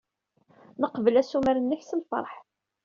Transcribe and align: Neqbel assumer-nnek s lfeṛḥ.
Neqbel 0.81 1.15
assumer-nnek 1.21 1.81
s 1.85 1.91
lfeṛḥ. 2.01 2.31